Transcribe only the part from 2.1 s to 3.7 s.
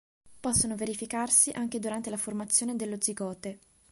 formazione dello zigote.